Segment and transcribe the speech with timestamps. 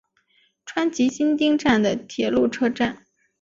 [0.65, 3.05] 川崎新町站的铁路车站。